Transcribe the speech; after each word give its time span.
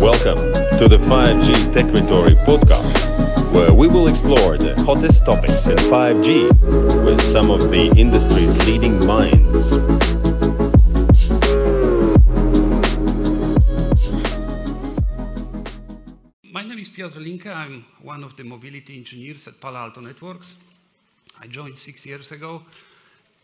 Welcome 0.00 0.38
to 0.78 0.88
the 0.88 0.96
5G 0.96 1.74
Techritory 1.74 2.34
podcast, 2.46 3.52
where 3.52 3.70
we 3.70 3.86
will 3.86 4.08
explore 4.08 4.56
the 4.56 4.74
hottest 4.82 5.26
topics 5.26 5.66
in 5.66 5.76
5G 5.76 7.04
with 7.04 7.20
some 7.20 7.50
of 7.50 7.70
the 7.70 7.92
industry's 7.98 8.56
leading 8.66 8.96
minds. 9.06 9.76
My 16.50 16.62
name 16.62 16.78
is 16.78 16.88
Piotr 16.88 17.20
Linke. 17.20 17.48
I'm 17.48 17.84
one 18.00 18.24
of 18.24 18.38
the 18.38 18.44
mobility 18.44 18.96
engineers 18.96 19.46
at 19.48 19.60
Palo 19.60 19.80
Alto 19.80 20.00
Networks. 20.00 20.56
I 21.42 21.46
joined 21.46 21.78
six 21.78 22.06
years 22.06 22.32
ago, 22.32 22.62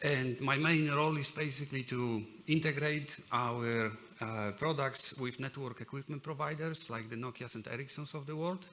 and 0.03 0.41
my 0.41 0.57
main 0.57 0.91
role 0.91 1.19
is 1.19 1.31
basically 1.31 1.83
to 1.83 2.23
integrate 2.47 3.15
our 3.31 3.93
uh, 4.21 4.53
products 4.57 5.19
with 5.19 5.41
network 5.41 5.81
equipment 5.81 6.23
providers 6.23 6.89
like 6.89 7.11
the 7.11 7.17
Nokias 7.17 7.55
and 7.55 7.65
Ericssons 7.65 8.15
of 8.15 8.27
the 8.27 8.35
world. 8.35 8.65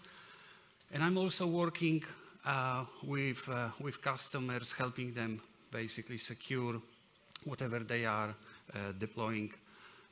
And 0.93 1.03
I'm 1.03 1.17
also 1.17 1.47
working 1.47 2.03
uh, 2.45 2.85
with, 3.03 3.49
uh, 3.49 3.69
with 3.79 4.01
customers, 4.01 4.73
helping 4.73 5.13
them 5.13 5.41
basically 5.71 6.17
secure 6.17 6.81
whatever 7.45 7.79
they 7.79 8.05
are 8.05 8.29
uh, 8.73 8.77
deploying 8.97 9.51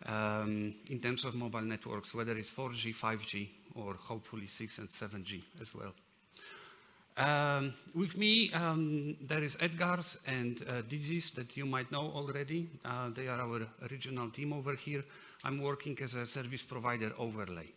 um, 0.07 0.73
in 0.89 0.99
terms 0.99 1.25
of 1.25 1.35
mobile 1.35 1.61
networks, 1.61 2.15
whether 2.15 2.37
it's 2.37 2.51
4G, 2.51 2.95
5G, 2.95 3.47
or 3.75 3.93
hopefully 3.93 4.47
6 4.47 4.77
and 4.79 4.89
7G 4.89 5.41
as 5.61 5.73
well. 5.75 5.93
Um, 7.17 7.73
with 7.93 8.17
me, 8.17 8.51
um, 8.53 9.17
there 9.21 9.43
is 9.43 9.55
Edgars 9.57 10.17
and 10.27 10.61
uh, 10.67 10.81
that 11.35 11.57
you 11.57 11.65
might 11.65 11.91
know 11.91 12.11
already. 12.15 12.69
Uh, 12.85 13.09
they 13.09 13.27
are 13.27 13.41
our 13.41 13.67
regional 13.89 14.29
team 14.29 14.53
over 14.53 14.75
here. 14.75 15.03
I'm 15.43 15.61
working 15.61 15.97
as 16.01 16.15
a 16.15 16.25
service 16.25 16.63
provider 16.63 17.11
overlay. 17.17 17.67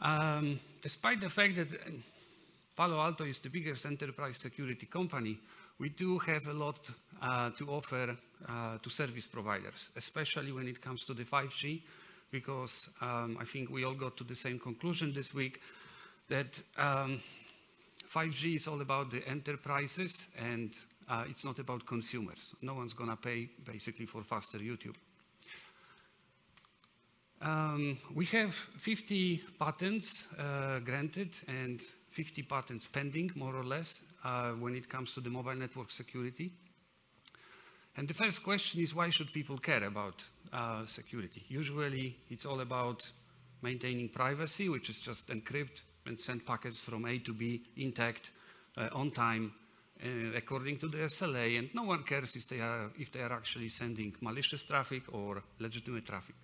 Um, 0.00 0.60
despite 0.80 1.20
the 1.20 1.28
fact 1.28 1.56
that 1.56 1.72
uh, 1.72 1.90
Palo 2.76 3.00
Alto 3.00 3.24
is 3.24 3.38
the 3.40 3.50
biggest 3.50 3.84
enterprise 3.86 4.36
security 4.36 4.86
company, 4.86 5.38
we 5.78 5.88
do 5.88 6.18
have 6.18 6.46
a 6.46 6.52
lot 6.52 6.78
uh, 7.20 7.50
to 7.50 7.68
offer 7.68 8.16
uh, 8.48 8.78
to 8.78 8.90
service 8.90 9.26
providers, 9.26 9.90
especially 9.96 10.52
when 10.52 10.68
it 10.68 10.80
comes 10.80 11.04
to 11.04 11.14
the 11.14 11.24
5G, 11.24 11.82
because 12.30 12.90
um, 13.00 13.36
I 13.40 13.44
think 13.44 13.70
we 13.70 13.84
all 13.84 13.94
got 13.94 14.16
to 14.18 14.24
the 14.24 14.34
same 14.34 14.58
conclusion 14.58 15.12
this 15.12 15.34
week 15.34 15.60
that 16.28 16.62
um, 16.78 17.20
5G 18.12 18.56
is 18.56 18.66
all 18.68 18.80
about 18.80 19.10
the 19.10 19.26
enterprises 19.26 20.28
and 20.38 20.74
uh, 21.08 21.24
it's 21.28 21.44
not 21.44 21.58
about 21.58 21.86
consumers. 21.86 22.54
No 22.60 22.74
one's 22.74 22.94
going 22.94 23.10
to 23.10 23.16
pay 23.16 23.48
basically 23.64 24.06
for 24.06 24.22
faster 24.22 24.58
YouTube. 24.58 24.96
Um, 27.40 27.98
we 28.14 28.26
have 28.26 28.54
50 28.54 29.42
patents 29.58 30.28
uh, 30.38 30.78
granted 30.80 31.34
and 31.48 31.80
50 32.10 32.42
patents 32.42 32.86
pending, 32.86 33.32
more 33.34 33.56
or 33.56 33.64
less, 33.64 34.04
uh, 34.24 34.50
when 34.52 34.76
it 34.76 34.88
comes 34.88 35.12
to 35.14 35.20
the 35.20 35.30
mobile 35.30 35.54
network 35.54 35.90
security. 35.90 36.52
And 37.96 38.06
the 38.06 38.14
first 38.14 38.44
question 38.44 38.80
is 38.80 38.94
why 38.94 39.10
should 39.10 39.32
people 39.32 39.58
care 39.58 39.84
about 39.84 40.24
uh, 40.52 40.86
security? 40.86 41.44
Usually 41.48 42.16
it's 42.28 42.46
all 42.46 42.60
about 42.60 43.10
maintaining 43.62 44.08
privacy, 44.08 44.68
which 44.68 44.88
is 44.88 45.00
just 45.00 45.28
encrypt 45.28 45.82
and 46.06 46.18
send 46.18 46.44
packets 46.46 46.80
from 46.80 47.06
A 47.06 47.18
to 47.18 47.32
B 47.32 47.62
intact, 47.76 48.30
uh, 48.76 48.88
on 48.92 49.10
time, 49.10 49.52
uh, 50.02 50.36
according 50.36 50.78
to 50.78 50.88
the 50.88 50.98
SLA, 50.98 51.58
and 51.58 51.74
no 51.74 51.84
one 51.84 52.02
cares 52.02 52.34
if 52.36 52.48
they, 52.48 52.60
are, 52.60 52.90
if 52.98 53.12
they 53.12 53.20
are 53.20 53.32
actually 53.32 53.68
sending 53.68 54.14
malicious 54.20 54.64
traffic 54.64 55.02
or 55.12 55.42
legitimate 55.58 56.04
traffic. 56.06 56.34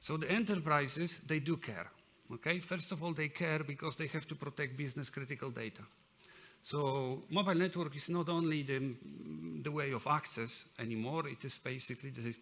So 0.00 0.16
the 0.16 0.30
enterprises, 0.30 1.20
they 1.28 1.40
do 1.40 1.58
care. 1.58 1.90
Okay, 2.32 2.58
first 2.60 2.92
of 2.92 3.02
all, 3.02 3.12
they 3.12 3.28
care 3.28 3.60
because 3.60 3.96
they 3.96 4.06
have 4.06 4.26
to 4.28 4.34
protect 4.34 4.76
business 4.76 5.10
critical 5.10 5.50
data. 5.50 5.82
So 6.62 7.22
mobile 7.30 7.54
network 7.54 7.96
is 7.96 8.08
not 8.08 8.28
only 8.28 8.62
the, 8.62 8.94
the 9.62 9.70
way 9.70 9.92
of 9.92 10.06
access 10.06 10.66
anymore, 10.78 11.28
it 11.28 11.44
is 11.44 11.58
basically 11.58 12.10
the, 12.10 12.34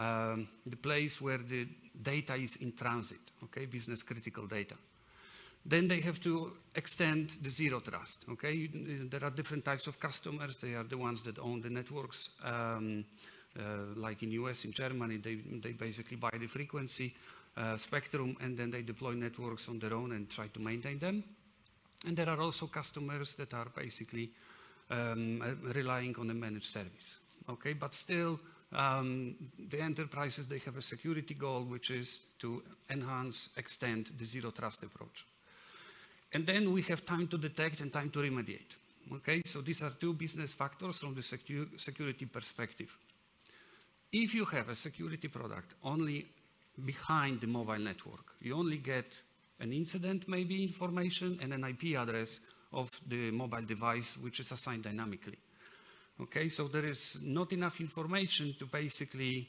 um, 0.00 0.48
the 0.64 0.76
place 0.76 1.20
where 1.20 1.38
the 1.38 1.66
data 2.00 2.34
is 2.34 2.56
in 2.56 2.72
transit, 2.72 3.18
okay, 3.44 3.66
business 3.66 4.02
critical 4.02 4.46
data. 4.46 4.74
Then 5.68 5.88
they 5.88 6.00
have 6.00 6.20
to 6.20 6.52
extend 6.76 7.34
the 7.42 7.50
zero 7.50 7.80
trust. 7.80 8.24
Okay, 8.30 8.68
there 9.10 9.24
are 9.24 9.30
different 9.30 9.64
types 9.64 9.88
of 9.88 9.98
customers. 9.98 10.56
They 10.58 10.74
are 10.74 10.84
the 10.84 10.96
ones 10.96 11.22
that 11.22 11.38
own 11.40 11.60
the 11.60 11.70
networks. 11.70 12.30
Um, 12.44 13.04
uh, 13.58 13.62
like 13.96 14.22
in 14.22 14.30
US, 14.32 14.64
in 14.64 14.72
Germany, 14.72 15.16
they, 15.16 15.34
they 15.34 15.72
basically 15.72 16.18
buy 16.18 16.30
the 16.38 16.46
frequency 16.46 17.14
uh, 17.56 17.76
spectrum 17.76 18.36
and 18.40 18.56
then 18.56 18.70
they 18.70 18.82
deploy 18.82 19.12
networks 19.12 19.68
on 19.68 19.78
their 19.78 19.94
own 19.94 20.12
and 20.12 20.30
try 20.30 20.46
to 20.48 20.60
maintain 20.60 20.98
them. 20.98 21.24
And 22.06 22.16
there 22.16 22.28
are 22.28 22.40
also 22.40 22.66
customers 22.66 23.34
that 23.34 23.52
are 23.54 23.68
basically 23.74 24.30
um, 24.90 25.42
relying 25.74 26.14
on 26.18 26.30
a 26.30 26.34
managed 26.34 26.66
service. 26.66 27.18
Okay, 27.48 27.72
but 27.72 27.92
still, 27.92 28.38
um, 28.72 29.34
the 29.58 29.80
enterprises, 29.80 30.46
they 30.46 30.58
have 30.58 30.76
a 30.76 30.82
security 30.82 31.34
goal, 31.34 31.62
which 31.62 31.90
is 31.90 32.26
to 32.38 32.62
enhance, 32.90 33.50
extend 33.56 34.10
the 34.18 34.24
zero 34.24 34.50
trust 34.50 34.82
approach. 34.82 35.24
And 36.32 36.46
then 36.46 36.72
we 36.72 36.82
have 36.82 37.06
time 37.06 37.28
to 37.28 37.38
detect 37.38 37.80
and 37.80 37.92
time 37.92 38.10
to 38.10 38.18
remediate. 38.20 38.76
Okay, 39.12 39.42
so 39.44 39.60
these 39.60 39.82
are 39.82 39.90
two 39.90 40.14
business 40.14 40.52
factors 40.52 40.98
from 40.98 41.14
the 41.14 41.20
secu 41.20 41.78
security 41.80 42.26
perspective. 42.26 42.96
If 44.12 44.34
you 44.34 44.44
have 44.46 44.68
a 44.68 44.74
security 44.74 45.28
product 45.28 45.74
only 45.84 46.26
behind 46.84 47.40
the 47.40 47.46
mobile 47.46 47.78
network, 47.78 48.34
you 48.40 48.54
only 48.54 48.78
get 48.78 49.20
an 49.60 49.72
incident 49.72 50.28
maybe 50.28 50.62
information 50.62 51.38
and 51.40 51.52
an 51.54 51.64
IP 51.64 51.96
address 51.96 52.40
of 52.72 52.90
the 53.06 53.30
mobile 53.30 53.62
device 53.62 54.18
which 54.18 54.40
is 54.40 54.50
assigned 54.50 54.82
dynamically. 54.82 55.38
Okay, 56.20 56.48
so 56.48 56.66
there 56.66 56.86
is 56.86 57.18
not 57.22 57.52
enough 57.52 57.80
information 57.80 58.54
to 58.58 58.66
basically 58.66 59.48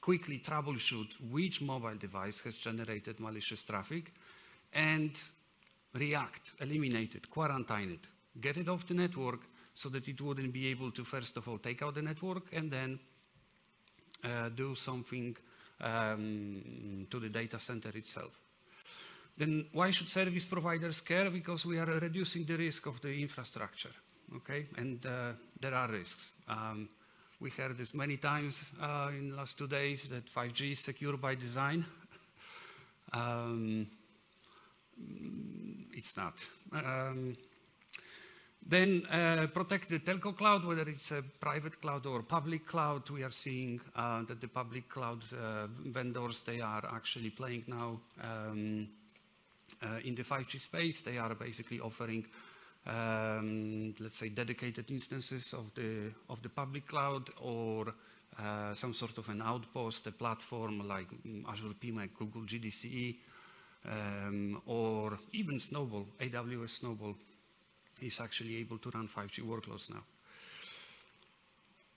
quickly 0.00 0.38
troubleshoot 0.38 1.14
which 1.30 1.62
mobile 1.62 1.94
device 1.94 2.40
has 2.40 2.58
generated 2.58 3.20
malicious 3.20 3.62
traffic 3.62 4.12
and 4.72 5.22
react, 5.94 6.52
eliminate 6.60 7.14
it, 7.14 7.30
quarantine 7.30 7.90
it, 7.92 8.40
get 8.40 8.56
it 8.56 8.68
off 8.68 8.86
the 8.86 8.94
network 8.94 9.40
so 9.74 9.88
that 9.88 10.06
it 10.08 10.20
wouldn't 10.20 10.52
be 10.52 10.68
able 10.68 10.90
to, 10.90 11.04
first 11.04 11.36
of 11.36 11.48
all, 11.48 11.58
take 11.58 11.82
out 11.82 11.94
the 11.94 12.02
network 12.02 12.44
and 12.52 12.70
then 12.70 12.98
uh, 14.24 14.48
do 14.50 14.74
something 14.74 15.36
um, 15.80 17.06
to 17.10 17.18
the 17.18 17.28
data 17.28 17.58
center 17.58 17.90
itself. 17.94 18.38
Then 19.36 19.66
why 19.72 19.90
should 19.90 20.08
service 20.08 20.44
providers 20.44 21.00
care? 21.00 21.30
Because 21.30 21.64
we 21.64 21.78
are 21.78 21.86
reducing 21.86 22.44
the 22.44 22.56
risk 22.56 22.86
of 22.86 23.00
the 23.00 23.20
infrastructure, 23.20 23.90
okay? 24.36 24.66
And 24.76 25.04
uh, 25.06 25.32
there 25.58 25.74
are 25.74 25.88
risks. 25.88 26.34
Um, 26.48 26.88
we 27.40 27.50
heard 27.50 27.76
this 27.76 27.94
many 27.94 28.18
times 28.18 28.70
uh, 28.80 29.10
in 29.10 29.30
the 29.30 29.36
last 29.36 29.58
two 29.58 29.66
days 29.66 30.08
that 30.10 30.26
5G 30.26 30.72
is 30.72 30.80
secure 30.80 31.16
by 31.16 31.34
design. 31.34 31.84
um, 33.12 33.86
it's 35.92 36.16
not. 36.16 36.34
Um, 36.72 37.36
then 38.64 39.02
uh, 39.10 39.48
protect 39.52 39.88
the 39.88 39.98
telco 39.98 40.36
cloud, 40.36 40.64
whether 40.64 40.88
it's 40.88 41.10
a 41.10 41.22
private 41.40 41.80
cloud 41.80 42.06
or 42.06 42.22
public 42.22 42.66
cloud. 42.66 43.08
We 43.10 43.24
are 43.24 43.30
seeing 43.30 43.80
uh, 43.96 44.22
that 44.22 44.40
the 44.40 44.48
public 44.48 44.88
cloud 44.88 45.22
uh, 45.32 45.66
vendors, 45.84 46.42
they 46.42 46.60
are 46.60 46.84
actually 46.94 47.30
playing 47.30 47.64
now 47.66 48.00
um, 48.22 48.88
uh, 49.82 49.98
in 50.04 50.14
the 50.14 50.22
5G 50.22 50.60
space. 50.60 51.00
They 51.00 51.18
are 51.18 51.34
basically 51.34 51.80
offering, 51.80 52.24
um, 52.86 53.94
let's 53.98 54.18
say, 54.18 54.28
dedicated 54.28 54.90
instances 54.92 55.52
of 55.54 55.74
the, 55.74 56.12
of 56.30 56.40
the 56.42 56.48
public 56.48 56.86
cloud 56.86 57.30
or 57.40 57.92
uh, 58.38 58.74
some 58.74 58.94
sort 58.94 59.18
of 59.18 59.28
an 59.28 59.42
outpost, 59.42 60.06
a 60.06 60.12
platform 60.12 60.86
like 60.86 61.08
Azure 61.48 61.74
PMAC, 61.80 62.10
Google 62.16 62.42
GDCE, 62.42 63.16
um, 63.90 64.62
or 64.66 65.18
even 65.32 65.58
Snowball, 65.60 66.06
AWS 66.20 66.70
Snowball 66.70 67.16
is 68.00 68.20
actually 68.20 68.56
able 68.56 68.78
to 68.78 68.90
run 68.90 69.08
5G 69.08 69.42
workloads 69.42 69.90
now. 69.90 70.02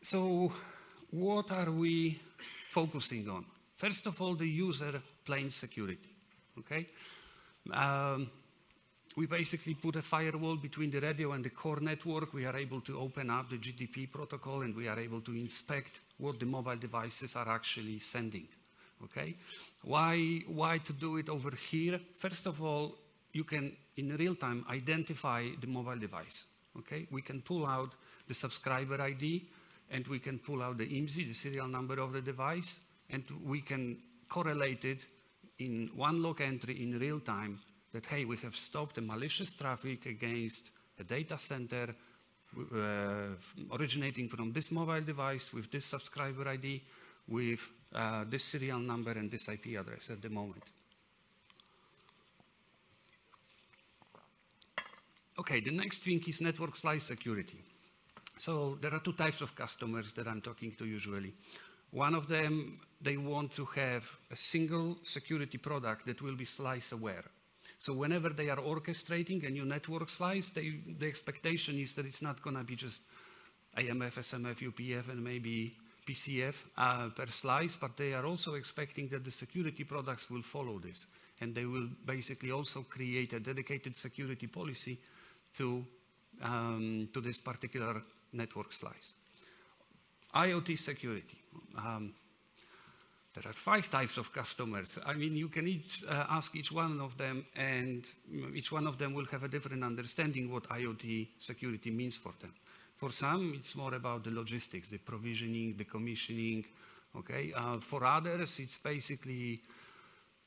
So 0.02 0.52
what 1.12 1.52
are 1.52 1.72
we 1.72 2.20
focusing 2.70 3.30
on? 3.30 3.46
First 3.76 4.08
of 4.08 4.22
all, 4.22 4.36
the 4.36 4.48
user 4.48 5.02
plane 5.26 5.50
security, 5.50 6.10
okay? 6.60 6.88
Um, 7.72 8.30
we 9.18 9.28
basically 9.28 9.76
put 9.76 9.96
a 9.96 10.02
firewall 10.02 10.58
between 10.58 10.92
the 10.92 11.00
radio 11.00 11.32
and 11.32 11.44
the 11.44 11.50
core 11.50 11.80
network. 11.80 12.34
We 12.34 12.46
are 12.46 12.56
able 12.56 12.82
to 12.82 13.00
open 13.00 13.30
up 13.30 13.50
the 13.50 13.58
GTP 13.58 14.12
protocol 14.12 14.62
and 14.62 14.76
we 14.76 14.88
are 14.88 15.00
able 15.00 15.22
to 15.22 15.32
inspect 15.32 16.00
what 16.18 16.40
the 16.40 16.46
mobile 16.46 16.76
devices 16.76 17.36
are 17.36 17.48
actually 17.48 18.00
sending. 18.00 18.48
Okay? 19.04 19.36
Why, 19.84 20.42
why 20.48 20.80
to 20.80 20.94
do 20.94 21.18
it 21.18 21.30
over 21.30 21.52
here? 21.52 22.00
First 22.16 22.48
of 22.48 22.62
all, 22.62 22.96
you 23.34 23.44
can, 23.44 23.76
in 23.98 24.16
real 24.16 24.36
time, 24.36 24.66
identify 24.70 25.48
the 25.60 25.68
mobile 25.68 25.98
device. 25.98 26.46
Okay? 26.78 27.08
We 27.12 27.22
can 27.22 27.42
pull 27.42 27.66
out 27.66 27.96
the 28.28 28.34
subscriber 28.34 29.02
ID 29.02 29.48
and 29.92 30.08
we 30.08 30.20
can 30.20 30.40
pull 30.40 30.64
out 30.64 30.78
the 30.78 30.88
IMSI, 30.88 31.28
the 31.28 31.34
serial 31.34 31.68
number 31.68 32.00
of 32.00 32.14
the 32.14 32.22
device, 32.22 32.80
and 33.10 33.24
we 33.44 33.62
can 33.62 33.98
correlate 34.28 34.84
it 34.86 35.06
in 35.60 35.90
one 35.96 36.24
log 36.24 36.42
entry 36.42 36.82
in 36.82 37.00
real 37.00 37.20
time 37.20 37.60
that, 37.94 38.06
hey, 38.08 38.26
we 38.26 38.38
have 38.38 38.56
stopped 38.56 38.96
the 38.96 39.02
malicious 39.02 39.54
traffic 39.54 40.06
against 40.06 40.72
a 41.00 41.04
data 41.04 41.38
center 41.38 41.96
uh, 42.74 43.36
originating 43.74 44.30
from 44.30 44.54
this 44.54 44.72
mobile 44.72 45.02
device 45.02 45.54
with 45.54 45.72
this 45.72 45.86
subscriber 45.86 46.48
ID, 46.48 46.82
with 47.28 47.60
uh, 47.96 48.26
this 48.30 48.44
serial 48.44 48.80
number 48.80 49.12
and 49.12 49.32
this 49.32 49.48
IP 49.48 49.80
address 49.80 50.10
at 50.10 50.22
the 50.22 50.30
moment. 50.30 50.64
Okay, 55.40 55.60
the 55.60 55.72
next 55.72 56.04
thing 56.04 56.22
is 56.28 56.42
network 56.42 56.76
slice 56.76 57.04
security. 57.04 57.62
So 58.38 58.78
there 58.82 58.94
are 58.94 59.00
two 59.00 59.14
types 59.14 59.42
of 59.42 59.56
customers 59.56 60.12
that 60.14 60.28
I'm 60.28 60.42
talking 60.42 60.74
to 60.78 60.86
usually. 60.86 61.34
One 61.92 62.16
of 62.16 62.28
them, 62.28 62.80
they 63.02 63.18
want 63.18 63.54
to 63.54 63.66
have 63.66 64.10
a 64.32 64.36
single 64.36 64.98
security 65.04 65.58
product 65.58 66.06
that 66.06 66.22
will 66.22 66.36
be 66.36 66.46
slice 66.46 66.92
aware. 66.92 67.24
So 67.80 67.94
whenever 67.94 68.30
they 68.30 68.50
are 68.50 68.58
orchestrating 68.58 69.46
a 69.48 69.50
new 69.50 69.66
network 69.66 70.10
slice, 70.10 70.50
they, 70.50 70.80
the 71.00 71.08
expectation 71.08 71.80
is 71.80 71.94
that 71.94 72.06
it's 72.06 72.22
not 72.22 72.42
going 72.42 72.56
to 72.56 72.64
be 72.64 72.76
just 72.76 73.04
AMF, 73.78 74.16
SMF, 74.20 74.72
UPF, 74.72 75.10
and 75.10 75.24
maybe 75.24 75.78
PCF 76.06 76.56
uh, 76.78 77.10
per 77.10 77.28
slice, 77.28 77.76
but 77.76 77.98
they 77.98 78.14
are 78.14 78.26
also 78.26 78.54
expecting 78.54 79.08
that 79.10 79.24
the 79.24 79.32
security 79.32 79.84
products 79.84 80.30
will 80.30 80.44
follow 80.44 80.80
this. 80.80 81.08
And 81.42 81.54
they 81.54 81.66
will 81.66 81.90
basically 82.06 82.52
also 82.52 82.84
create 82.84 83.34
a 83.34 83.40
dedicated 83.40 83.96
security 83.96 84.48
policy 84.48 84.98
to, 85.58 85.86
um, 86.42 87.10
to 87.14 87.22
this 87.22 87.38
particular 87.38 88.02
network 88.34 88.72
slice. 88.72 89.14
IoT 90.34 90.78
security. 90.78 91.38
Um, 91.78 92.14
there 93.34 93.52
are 93.52 93.54
five 93.54 93.90
types 93.90 94.18
of 94.18 94.32
customers. 94.32 94.98
I 95.06 95.14
mean, 95.14 95.36
you 95.36 95.50
can 95.50 95.68
each, 95.68 96.04
uh, 96.08 96.26
ask 96.30 96.56
each 96.56 96.72
one 96.72 97.02
of 97.02 97.18
them, 97.18 97.46
and 97.56 98.08
each 98.54 98.72
one 98.72 98.88
of 98.88 98.98
them 98.98 99.14
will 99.14 99.26
have 99.26 99.44
a 99.44 99.50
different 99.50 99.84
understanding 99.84 100.50
what 100.50 100.64
IoT 100.70 101.28
security 101.38 101.92
means 101.92 102.16
for 102.16 102.34
them. 102.40 102.54
For 102.96 103.12
some, 103.12 103.54
it's 103.56 103.76
more 103.76 103.94
about 103.94 104.24
the 104.24 104.32
logistics, 104.32 104.90
the 104.90 104.98
provisioning, 104.98 105.76
the 105.78 105.84
commissioning. 105.84 106.66
Okay. 107.18 107.52
Uh, 107.54 107.78
for 107.78 108.06
others, 108.06 108.60
it's 108.60 108.78
basically 108.78 109.62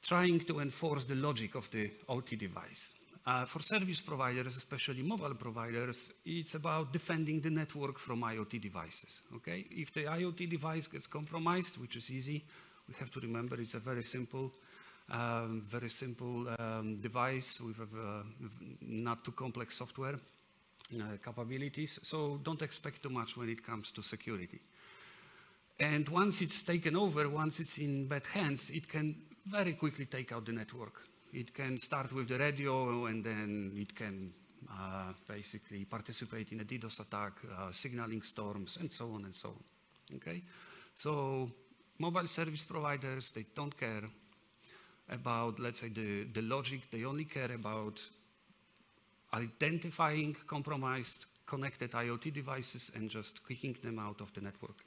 trying 0.03 0.41
to 0.41 0.61
enforce 0.61 1.05
the 1.05 1.15
logic 1.15 1.55
of 1.55 1.71
the 1.71 1.91
OT 2.09 2.37
device. 2.37 2.93
Uh, 3.27 3.45
for 3.45 3.61
service 3.61 4.01
providers, 4.01 4.57
especially 4.57 5.03
mobile 5.03 5.35
providers, 5.35 6.11
it's 6.25 6.55
about 6.55 6.91
defending 6.93 7.43
the 7.43 7.51
network 7.51 7.99
from 7.99 8.23
IoT 8.23 8.59
devices. 8.63 9.21
Okay? 9.37 9.67
If 9.71 9.93
the 9.93 10.05
IoT 10.05 10.49
device 10.49 10.87
gets 10.87 11.07
compromised, 11.07 11.79
which 11.79 11.97
is 11.97 12.11
easy, 12.11 12.43
we 12.89 12.95
have 12.99 13.11
to 13.11 13.21
remember 13.21 13.61
it's 13.61 13.75
a 13.75 13.81
very 13.81 14.05
simple, 14.05 14.51
um, 15.11 15.61
very 15.69 15.91
simple 15.91 16.49
um, 16.59 16.97
device 16.97 17.61
with 17.61 17.79
a, 17.81 17.83
uh, 17.83 18.23
not 18.81 19.23
too 19.23 19.33
complex 19.33 19.77
software 19.77 20.19
capabilities. 21.25 22.01
So 22.03 22.41
don't 22.43 22.63
expect 22.63 23.03
too 23.03 23.11
much 23.11 23.37
when 23.37 23.49
it 23.49 23.65
comes 23.65 23.91
to 23.93 24.03
security. 24.03 24.61
And 25.81 26.09
once 26.09 26.41
it's 26.41 26.63
taken 26.63 26.97
over, 26.97 27.29
once 27.29 27.61
it's 27.61 27.79
in 27.79 28.07
bad 28.09 28.27
hands, 28.27 28.71
it 28.71 28.89
can 28.89 29.15
very 29.47 29.75
quickly 29.75 30.07
take 30.07 30.33
out 30.33 30.45
the 30.45 30.53
network. 30.53 31.03
It 31.33 31.55
can 31.55 31.79
start 31.79 32.13
with 32.13 32.29
the 32.29 32.39
radio 32.39 33.07
and 33.07 33.23
then 33.23 33.73
it 33.77 33.95
can 33.95 34.33
uh, 34.71 35.13
basically 35.29 35.85
participate 35.85 36.53
in 36.53 36.61
a 36.61 36.65
DDoS 36.65 37.01
attack, 37.01 37.33
uh, 37.57 37.71
signaling 37.71 38.23
storms, 38.23 38.79
and 38.81 38.91
so 38.91 39.13
on 39.13 39.25
and 39.25 39.35
so 39.35 39.51
on. 39.51 40.17
Okay? 40.17 40.43
So 40.95 41.51
mobile 41.99 42.27
service 42.27 42.65
providers, 42.65 43.31
they 43.31 43.47
don't 43.55 43.77
care 43.79 44.03
about, 45.11 45.61
let's 45.61 45.81
say, 45.81 45.89
the, 45.89 46.25
the 46.25 46.43
logic. 46.43 46.91
They 46.91 47.05
only 47.05 47.25
care 47.25 47.53
about 47.53 48.01
identifying 49.35 50.37
compromised 50.47 51.27
connected 51.47 51.93
IoT 51.93 52.33
devices 52.33 52.93
and 52.95 53.11
just 53.11 53.47
kicking 53.47 53.77
them 53.83 53.99
out 53.99 54.21
of 54.21 54.33
the 54.35 54.41
network. 54.41 54.85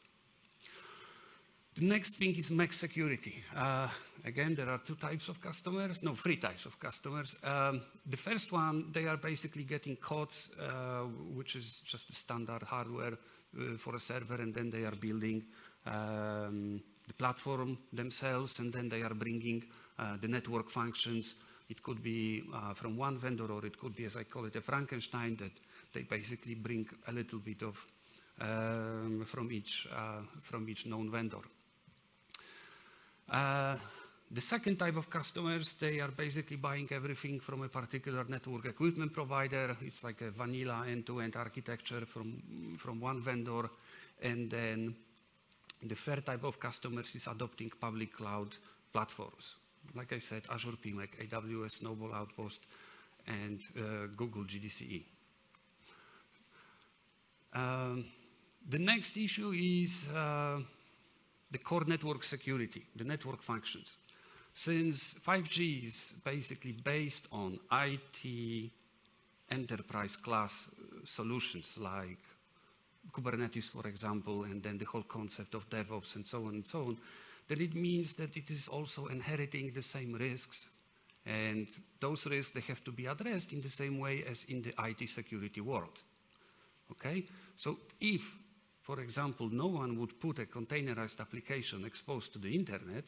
The 1.73 1.85
next 1.85 2.17
thing 2.17 2.35
is 2.35 2.51
MAC 2.51 2.73
security. 2.73 3.43
Uh, 3.55 3.87
again, 4.25 4.55
there 4.55 4.69
are 4.69 4.79
two 4.79 4.95
types 4.95 5.29
of 5.29 5.39
customers, 5.39 6.03
no, 6.03 6.15
three 6.15 6.35
types 6.35 6.65
of 6.65 6.77
customers. 6.77 7.37
Um, 7.43 7.81
the 8.05 8.17
first 8.17 8.51
one, 8.51 8.91
they 8.91 9.07
are 9.07 9.15
basically 9.15 9.63
getting 9.63 9.95
COTS, 9.95 10.51
uh, 10.59 11.03
which 11.33 11.55
is 11.55 11.79
just 11.85 12.07
the 12.07 12.13
standard 12.13 12.63
hardware 12.63 13.13
uh, 13.13 13.77
for 13.77 13.95
a 13.95 14.01
server, 14.01 14.35
and 14.35 14.53
then 14.53 14.69
they 14.69 14.83
are 14.83 14.95
building 14.95 15.43
um, 15.85 16.81
the 17.07 17.13
platform 17.13 17.77
themselves, 17.93 18.59
and 18.59 18.73
then 18.73 18.89
they 18.89 19.01
are 19.01 19.13
bringing 19.13 19.63
uh, 19.97 20.17
the 20.19 20.27
network 20.27 20.69
functions. 20.69 21.35
It 21.71 21.81
could 21.81 22.03
be 22.03 22.43
uh, 22.53 22.73
from 22.73 22.97
one 22.97 23.17
vendor, 23.17 23.49
or 23.49 23.65
it 23.65 23.79
could 23.79 23.95
be, 23.95 24.03
as 24.03 24.17
I 24.17 24.25
call 24.25 24.45
it, 24.45 24.55
a 24.57 24.61
Frankenstein 24.61 25.37
that 25.37 25.53
they 25.93 26.03
basically 26.03 26.55
bring 26.55 26.85
a 27.07 27.13
little 27.13 27.39
bit 27.39 27.63
of 27.63 27.87
um, 28.41 29.23
from 29.25 29.51
each 29.51 29.87
uh, 29.95 30.21
from 30.41 30.67
each 30.67 30.85
known 30.85 31.09
vendor. 31.09 31.43
Uh, 33.29 33.77
the 34.33 34.41
second 34.41 34.77
type 34.77 34.97
of 34.97 35.09
customers, 35.09 35.73
they 35.73 35.99
are 35.99 36.11
basically 36.11 36.57
buying 36.57 36.87
everything 36.91 37.39
from 37.39 37.63
a 37.63 37.69
particular 37.69 38.25
network 38.27 38.65
equipment 38.65 39.13
provider. 39.13 39.77
It's 39.81 40.03
like 40.03 40.21
a 40.21 40.31
vanilla 40.31 40.85
end-to-end 40.87 41.35
architecture 41.35 42.05
from, 42.05 42.77
from 42.77 42.99
one 42.99 43.21
vendor. 43.21 43.69
And 44.21 44.49
then 44.49 44.95
the 45.83 45.95
third 45.95 46.25
type 46.25 46.43
of 46.43 46.59
customers 46.59 47.15
is 47.15 47.27
adopting 47.27 47.71
public 47.79 48.13
cloud 48.13 48.55
platforms. 48.93 49.55
Like 49.95 50.13
I 50.13 50.19
said, 50.19 50.43
Azure 50.49 50.77
PMAC, 50.83 51.27
AWS 51.29 51.71
Snowball 51.71 52.13
Outpost, 52.13 52.61
and 53.27 53.61
uh, 53.77 54.07
Google 54.15 54.43
GDCE. 54.43 55.03
Um, 57.53 58.05
the 58.69 58.79
next 58.79 59.17
issue 59.17 59.51
is 59.51 60.07
uh, 60.15 60.59
the 61.51 61.57
core 61.57 61.83
network 61.85 62.23
security, 62.23 62.85
the 62.95 63.03
network 63.03 63.41
functions. 63.41 63.97
Since 64.53 65.15
5G 65.25 65.85
is 65.85 66.13
basically 66.23 66.73
based 66.73 67.27
on 67.31 67.59
IT 67.71 68.71
enterprise 69.49 70.15
class 70.15 70.69
uh, 70.71 71.05
solutions 71.05 71.77
like 71.79 72.19
Kubernetes, 73.11 73.69
for 73.69 73.87
example, 73.87 74.43
and 74.43 74.61
then 74.61 74.77
the 74.77 74.85
whole 74.85 75.03
concept 75.03 75.55
of 75.55 75.69
DevOps 75.69 76.15
and 76.15 76.25
so 76.25 76.45
on 76.45 76.53
and 76.55 76.67
so 76.67 76.79
on, 76.79 76.97
then 77.47 77.61
it 77.61 77.75
means 77.75 78.13
that 78.13 78.35
it 78.37 78.49
is 78.49 78.67
also 78.67 79.07
inheriting 79.07 79.71
the 79.73 79.81
same 79.81 80.13
risks. 80.13 80.69
And 81.25 81.67
those 81.99 82.25
risks, 82.27 82.53
they 82.53 82.61
have 82.61 82.83
to 82.83 82.91
be 82.91 83.05
addressed 83.05 83.53
in 83.53 83.61
the 83.61 83.69
same 83.69 83.99
way 83.99 84.23
as 84.29 84.45
in 84.45 84.61
the 84.61 84.73
IT 84.85 85.09
security 85.09 85.61
world. 85.61 85.99
Okay? 86.91 87.25
So 87.55 87.77
if, 87.99 88.35
for 88.81 88.99
example, 88.99 89.49
no 89.49 89.67
one 89.67 89.99
would 89.99 90.19
put 90.19 90.39
a 90.39 90.45
containerized 90.45 91.19
application 91.19 91.85
exposed 91.85 92.33
to 92.33 92.39
the 92.39 92.55
internet, 92.55 93.05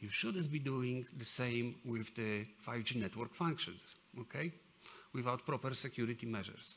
you 0.00 0.10
shouldn't 0.10 0.50
be 0.50 0.58
doing 0.58 1.06
the 1.16 1.24
same 1.24 1.76
with 1.84 2.14
the 2.14 2.44
5G 2.66 2.96
network 2.96 3.34
functions, 3.34 3.96
okay? 4.20 4.52
Without 5.14 5.46
proper 5.46 5.72
security 5.74 6.26
measures. 6.26 6.76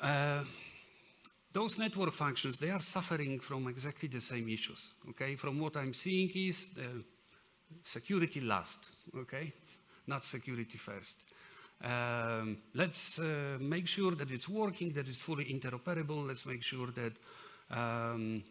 Uh, 0.00 0.44
those 1.56 1.78
network 1.78 2.12
functions, 2.12 2.58
they 2.58 2.68
are 2.68 2.82
suffering 2.82 3.40
from 3.40 3.66
exactly 3.66 4.08
the 4.08 4.20
same 4.20 4.46
issues, 4.50 4.90
okay? 5.08 5.36
From 5.36 5.58
what 5.58 5.74
I'm 5.78 5.94
seeing 5.94 6.30
is 6.34 6.70
security 7.82 8.42
last, 8.42 8.80
okay? 9.16 9.54
Not 10.06 10.22
security 10.22 10.76
first. 10.76 11.16
Um, 11.82 12.58
let's 12.74 13.18
uh, 13.18 13.56
make 13.58 13.86
sure 13.86 14.14
that 14.16 14.30
it's 14.30 14.48
working, 14.50 14.92
that 14.92 15.08
it's 15.08 15.22
fully 15.22 15.46
interoperable. 15.46 16.26
Let's 16.28 16.44
make 16.44 16.62
sure 16.62 16.88
that 16.88 17.14
um, 17.70 18.42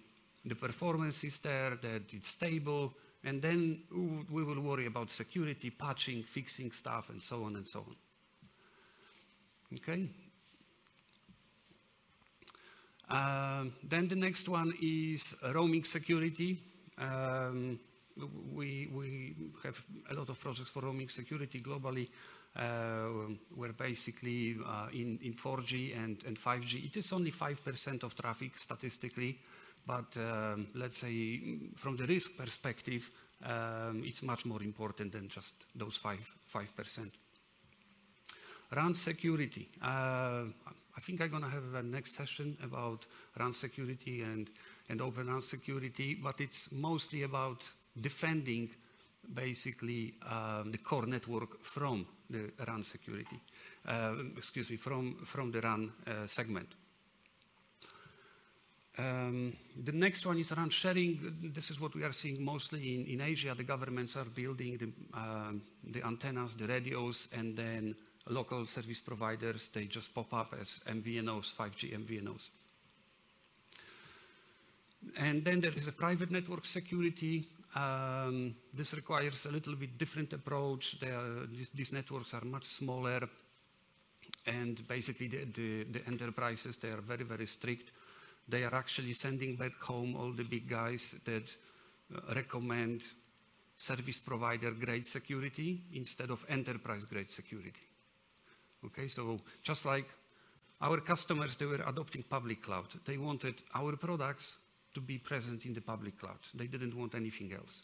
the 0.44 0.56
performance 0.56 1.24
is 1.24 1.38
there, 1.40 1.78
that 1.82 2.12
it's 2.12 2.30
stable, 2.30 2.96
and 3.24 3.40
then 3.40 3.84
we 4.32 4.44
will 4.44 4.62
worry 4.62 4.88
about 4.88 5.12
security, 5.12 5.70
patching, 5.70 6.24
fixing 6.24 6.72
stuff, 6.72 7.12
and 7.12 7.22
so 7.22 7.44
on 7.44 7.56
and 7.56 7.68
so 7.68 7.80
on. 7.82 7.96
Okay? 9.76 10.10
Um, 13.10 13.74
then 13.84 14.08
the 14.08 14.16
next 14.16 14.50
one 14.50 14.74
is 14.82 15.36
roaming 15.54 15.84
security. 15.84 16.60
Um, 16.98 17.80
we, 18.54 18.88
we 18.92 19.36
have 19.64 19.82
a 20.10 20.14
lot 20.14 20.30
of 20.30 20.40
projects 20.40 20.72
for 20.72 20.82
roaming 20.82 21.10
security 21.10 21.60
globally. 21.60 22.08
Uh, 22.58 23.36
where 23.54 23.74
basically 23.74 24.56
uh, 24.66 24.88
in, 24.94 25.20
in 25.24 25.34
4G 25.34 25.94
and, 26.02 26.24
and 26.26 26.38
5G, 26.38 26.86
it 26.86 26.96
is 26.96 27.12
only 27.12 27.30
5% 27.30 28.04
of 28.04 28.16
traffic 28.16 28.58
statistically, 28.58 29.38
but 29.86 30.06
um, 30.16 30.68
let's 30.74 31.00
say 31.00 31.42
from 31.76 31.98
the 31.98 32.06
risk 32.06 32.38
perspective, 32.38 33.12
um, 33.44 34.04
it's 34.06 34.24
much 34.24 34.46
more 34.46 34.64
important 34.64 35.12
than 35.12 35.28
just 35.28 35.66
those 35.76 35.98
5, 35.98 36.36
5%. 36.54 37.12
RAN 38.72 38.94
security. 38.94 39.68
Uh, 39.82 40.44
I 40.98 41.02
think 41.02 41.22
I'm 41.22 41.30
going 41.30 41.44
to 41.44 41.50
have 41.50 41.74
a 41.74 41.84
next 41.84 42.16
session 42.16 42.58
about 42.64 43.06
RAN 43.38 43.52
security 43.52 44.22
and, 44.22 44.50
and 44.90 45.02
open 45.02 45.28
RAN 45.28 45.42
security, 45.42 46.16
but 46.16 46.40
it's 46.40 46.72
mostly 46.72 47.24
about 47.24 47.64
defending 48.00 48.70
basically 49.34 50.14
um, 50.30 50.72
the 50.72 50.78
core 50.78 51.06
network 51.06 51.64
from 51.64 52.06
the 52.30 52.52
RAN 52.66 52.84
security, 52.84 53.40
uh, 53.88 54.14
excuse 54.38 54.70
me, 54.70 54.78
from, 54.78 55.16
from 55.26 55.52
the 55.52 55.60
RAN 55.60 55.92
uh, 56.08 56.28
segment. 56.28 56.70
Um, 58.98 59.54
the 59.84 59.92
next 59.92 60.26
one 60.26 60.40
is 60.40 60.54
RAN 60.56 60.70
sharing. 60.70 61.52
This 61.54 61.70
is 61.70 61.82
what 61.82 61.94
we 61.96 62.04
are 62.04 62.14
seeing 62.14 62.44
mostly 62.44 62.96
in, 62.96 63.06
in 63.08 63.22
Asia. 63.22 63.54
The 63.54 63.64
governments 63.64 64.16
are 64.16 64.24
building 64.24 64.78
the, 64.78 65.18
uh, 65.18 65.52
the 65.84 66.06
antennas, 66.06 66.56
the 66.56 66.68
radios, 66.68 67.28
and 67.38 67.58
then 67.58 67.96
local 68.30 68.66
service 68.66 69.00
providers, 69.00 69.70
they 69.70 69.86
just 69.86 70.14
pop 70.14 70.34
up 70.34 70.56
as 70.60 70.80
MVNOs, 70.88 71.54
5G 71.54 71.98
MVNOs. 71.98 72.50
And 75.18 75.44
then 75.46 75.62
there 75.62 75.74
is 75.76 75.88
a 75.88 75.92
private 75.92 76.32
network 76.32 76.66
security. 76.66 77.46
Um, 77.76 78.56
this 78.74 78.94
requires 78.94 79.46
a 79.46 79.52
little 79.52 79.76
bit 79.76 79.98
different 79.98 80.34
approach. 80.34 81.00
These, 81.52 81.70
these, 81.70 81.94
networks 81.94 82.34
are 82.34 82.46
much 82.46 82.66
smaller. 82.66 83.28
And 84.48 84.88
basically 84.88 85.28
the, 85.28 85.46
the, 85.46 85.84
the 85.84 86.08
enterprises, 86.08 86.78
they 86.78 86.90
are 86.90 87.02
very, 87.02 87.24
very 87.24 87.46
strict. 87.46 87.92
They 88.48 88.64
are 88.64 88.74
actually 88.74 89.14
sending 89.14 89.56
back 89.56 89.80
home 89.82 90.16
all 90.16 90.32
the 90.32 90.44
big 90.44 90.70
guys 90.70 91.20
that 91.26 91.56
uh, 92.16 92.34
recommend 92.36 93.04
service 93.78 94.20
provider 94.20 94.72
grade 94.72 95.06
security 95.06 95.82
instead 95.94 96.30
of 96.30 96.46
enterprise 96.50 97.06
grade 97.06 97.30
security. 97.30 97.74
Okay, 98.86 99.08
so 99.08 99.40
just 99.64 99.86
like 99.86 100.08
our 100.82 101.00
customers, 101.02 101.56
they 101.56 101.66
were 101.66 101.84
adopting 101.88 102.24
public 102.24 102.62
cloud. 102.62 102.88
They 103.06 103.18
wanted 103.18 103.56
our 103.74 103.96
products 103.96 104.58
to 104.94 105.02
be 105.02 105.18
present 105.18 105.66
in 105.66 105.74
the 105.74 105.82
public 105.82 106.20
cloud. 106.20 106.40
They 106.54 106.68
didn't 106.68 106.96
want 106.96 107.16
anything 107.16 107.54
else. 107.54 107.84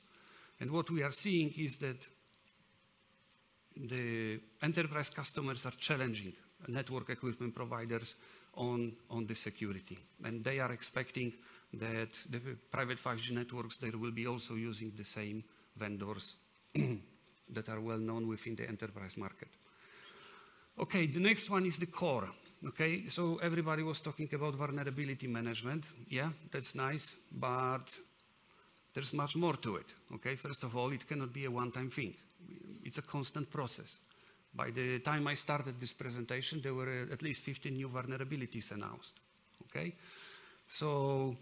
And 0.59 0.69
what 0.71 0.89
we 0.89 1.03
are 1.03 1.11
seeing 1.11 1.53
is 1.57 1.77
that 1.77 2.07
the 3.75 4.39
enterprise 4.61 5.09
customers 5.09 5.65
are 5.65 5.71
challenging 5.77 6.33
network 6.67 7.09
equipment 7.09 7.55
providers 7.55 8.15
on, 8.55 8.93
on 9.09 9.25
the 9.25 9.35
security. 9.35 9.97
And 10.23 10.43
they 10.43 10.59
are 10.59 10.71
expecting 10.71 11.33
that 11.73 12.11
the 12.29 12.39
private 12.69 12.97
5G 12.97 13.31
networks, 13.31 13.77
they 13.77 13.89
will 13.89 14.11
be 14.11 14.27
also 14.27 14.55
using 14.55 14.91
the 14.95 15.03
same 15.03 15.43
vendors 15.75 16.35
that 17.49 17.69
are 17.69 17.79
well 17.79 17.97
known 17.97 18.27
within 18.27 18.55
the 18.55 18.67
enterprise 18.67 19.17
market. 19.17 19.47
Okay, 20.81 21.05
the 21.05 21.19
next 21.19 21.49
one 21.49 21.65
is 21.67 21.77
the 21.77 21.85
core. 21.85 22.27
Okay, 22.67 23.07
so 23.07 23.37
everybody 23.43 23.83
was 23.83 23.99
talking 24.01 24.27
about 24.33 24.55
vulnerability 24.55 25.27
management. 25.27 25.85
Yeah, 26.09 26.29
that's 26.51 26.73
nice, 26.73 27.17
but 27.31 27.95
there's 28.93 29.13
much 29.13 29.35
more 29.35 29.53
to 29.57 29.75
it. 29.75 29.93
Okay, 30.15 30.35
first 30.35 30.63
of 30.63 30.75
all, 30.75 30.91
it 30.91 31.07
cannot 31.07 31.31
be 31.33 31.45
a 31.45 31.51
one-time 31.51 31.91
thing. 31.91 32.15
It's 32.83 32.97
a 32.97 33.03
constant 33.03 33.51
process. 33.51 33.99
By 34.55 34.71
the 34.71 34.99
time 34.99 35.27
I 35.27 35.35
started 35.35 35.79
this 35.79 35.93
presentation, 35.93 36.61
there 36.61 36.73
were 36.73 37.07
at 37.11 37.21
least 37.21 37.43
15 37.43 37.73
new 37.73 37.87
vulnerabilities 37.87 38.71
announced. 38.71 39.13
Okay, 39.69 39.93
so 40.67 41.35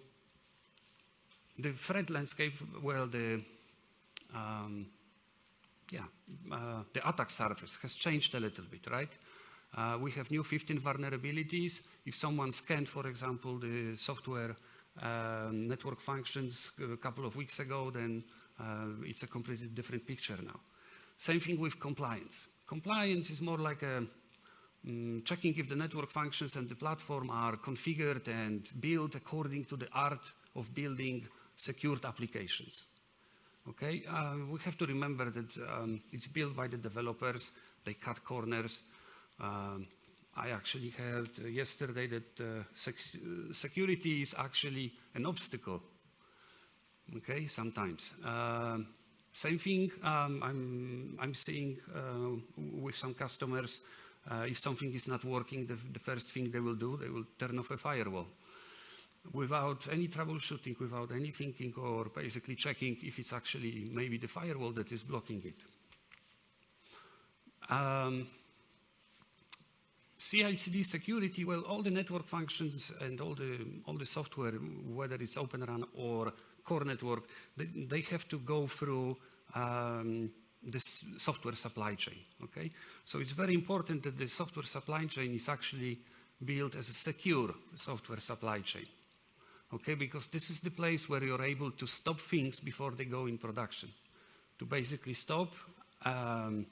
the 1.58 1.72
threat 1.72 2.10
landscape, 2.10 2.54
well, 2.84 3.08
the 3.08 3.42
um, 4.36 4.86
yeah, 5.92 6.06
uh, 6.52 6.84
the 6.94 7.08
attack 7.08 7.30
surface 7.30 7.78
has 7.82 7.96
changed 7.96 8.36
a 8.36 8.40
little 8.40 8.66
bit, 8.70 8.88
right? 8.92 9.12
Uh, 9.76 9.98
we 10.00 10.12
have 10.12 10.32
new 10.32 10.44
15 10.44 10.80
vulnerabilities. 10.80 11.82
If 12.06 12.16
someone 12.16 12.52
scanned, 12.52 12.88
for 12.88 13.08
example, 13.08 13.60
the 13.60 13.96
software 13.96 14.56
uh, 15.02 15.50
network 15.52 16.02
functions 16.02 16.72
a 16.82 16.98
couple 16.98 17.26
of 17.26 17.36
weeks 17.36 17.60
ago, 17.60 17.92
then 17.92 18.24
uh, 18.60 18.88
it's 19.04 19.24
a 19.24 19.28
completely 19.28 19.68
different 19.68 20.06
picture 20.06 20.38
now. 20.44 20.60
Same 21.18 21.40
thing 21.40 21.60
with 21.60 21.80
compliance. 21.80 22.46
Compliance 22.68 23.30
is 23.30 23.42
more 23.42 23.58
like 23.58 23.84
a, 23.84 24.04
um, 24.88 25.22
checking 25.26 25.56
if 25.56 25.68
the 25.68 25.76
network 25.76 26.10
functions 26.10 26.56
and 26.56 26.68
the 26.70 26.76
platform 26.76 27.30
are 27.30 27.58
configured 27.58 28.28
and 28.28 28.70
built 28.80 29.16
according 29.16 29.66
to 29.66 29.76
the 29.76 29.88
art 29.94 30.26
of 30.56 30.74
building 30.74 31.28
secured 31.56 32.06
applications. 32.06 32.86
Okay, 33.70 34.02
uh, 34.10 34.34
we 34.50 34.60
have 34.66 34.78
to 34.80 34.86
remember 34.88 35.30
that 35.30 35.58
um, 35.58 36.02
it's 36.12 36.26
built 36.28 36.56
by 36.56 36.68
the 36.68 36.78
developers. 36.78 37.52
They 37.86 37.94
cut 37.94 38.24
corners. 38.24 38.84
Um, 39.40 39.86
I 40.36 40.50
actually 40.50 40.90
heard 40.90 41.30
uh, 41.44 41.48
yesterday 41.48 42.08
that 42.08 42.42
uh, 42.42 42.64
sec 42.74 42.96
security 43.52 44.24
is 44.24 44.34
actually 44.38 44.94
an 45.14 45.28
obstacle. 45.28 45.82
Okay, 47.18 47.46
sometimes. 47.46 48.14
Uh, 48.26 48.80
same 49.32 49.60
thing 49.60 49.92
um, 50.04 50.42
I'm, 50.44 51.18
I'm 51.22 51.36
seeing 51.36 51.78
uh, 51.96 52.40
with 52.58 52.96
some 52.96 53.14
customers. 53.14 53.82
Uh, 54.30 54.46
if 54.48 54.58
something 54.58 54.92
is 54.94 55.08
not 55.08 55.24
working, 55.24 55.68
the, 55.68 55.78
the 55.94 56.00
first 56.00 56.32
thing 56.32 56.50
they 56.50 56.60
will 56.60 56.76
do, 56.76 56.98
they 56.98 57.10
will 57.10 57.26
turn 57.38 57.60
off 57.60 57.72
a 57.72 57.78
firewall 57.78 58.28
without 59.34 59.88
any 59.92 60.08
troubleshooting, 60.08 60.80
without 60.80 61.12
any 61.12 61.32
thinking 61.32 61.74
or 61.78 62.06
basically 62.06 62.56
checking 62.56 62.98
if 63.04 63.20
it's 63.20 63.34
actually 63.34 63.90
maybe 63.92 64.18
the 64.18 64.28
firewall 64.28 64.72
that 64.72 64.92
is 64.92 65.04
blocking 65.04 65.42
it. 65.46 65.56
Um, 67.72 68.28
CI/CD 70.18 70.84
security, 70.84 71.46
well, 71.46 71.62
all 71.62 71.82
the 71.82 71.92
network 71.92 72.26
functions 72.26 72.92
and 73.02 73.22
all 73.22 73.36
the, 73.36 73.60
all 73.86 73.94
the 73.94 74.06
software, 74.06 74.52
whether 74.52 75.16
it's 75.16 75.38
Open 75.38 75.64
RAN 75.64 75.86
or 75.94 76.34
core 76.64 76.84
network, 76.84 77.24
they, 77.56 77.66
they 77.66 78.02
have 78.02 78.28
to 78.28 78.40
go 78.40 78.68
through 78.68 79.16
um, 79.56 80.30
this 80.62 81.06
software 81.18 81.56
supply 81.56 81.96
chain, 81.96 82.18
okay? 82.44 82.70
So 83.06 83.20
it's 83.20 83.32
very 83.32 83.54
important 83.54 84.04
that 84.04 84.18
the 84.18 84.28
software 84.28 84.66
supply 84.66 85.06
chain 85.06 85.34
is 85.34 85.48
actually 85.48 86.00
built 86.44 86.76
as 86.76 86.90
a 86.90 86.94
secure 86.94 87.54
software 87.76 88.20
supply 88.20 88.60
chain 88.60 88.86
okay? 89.74 89.96
Because 89.96 90.28
this 90.28 90.50
is 90.50 90.60
the 90.60 90.72
place 90.72 91.10
where 91.10 91.24
you're 91.24 91.44
able 91.44 91.72
to 91.72 91.88
stop 91.88 92.20
things 92.20 92.60
before 92.60 92.92
they 92.92 93.06
go 93.06 93.28
in 93.28 93.38
production. 93.38 93.90
To 94.60 94.66
basically 94.66 95.14
stop 95.14 95.54
um, 96.06 96.66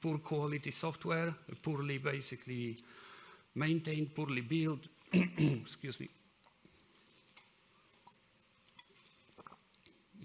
poor 0.00 0.18
quality 0.18 0.70
software, 0.70 1.34
poorly 1.62 1.98
basically 1.98 2.78
maintained, 3.54 4.14
poorly 4.14 4.42
built, 4.42 4.88
excuse 5.12 6.00
me. 6.00 6.08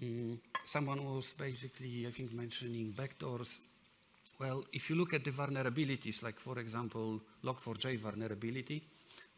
Mm, 0.02 0.38
someone 0.64 1.02
was 1.04 1.32
basically, 1.32 2.06
I 2.06 2.10
think, 2.10 2.32
mentioning 2.32 2.92
backdoors. 2.92 3.58
Well, 4.38 4.64
if 4.72 4.90
you 4.90 4.96
look 4.96 5.14
at 5.14 5.24
the 5.24 5.30
vulnerabilities, 5.30 6.22
like 6.22 6.38
for 6.38 6.58
example, 6.58 7.22
Log4j 7.42 7.98
vulnerability 7.98 8.82